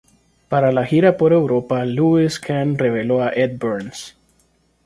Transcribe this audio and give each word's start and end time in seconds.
Para 0.49 0.71
la 0.71 0.83
gira 0.83 1.15
por 1.15 1.31
Europa, 1.31 1.85
Lewis 1.85 2.39
Kahn 2.39 2.75
relevó 2.75 3.21
a 3.21 3.29
Ed 3.29 3.59
Burns. 3.59 4.17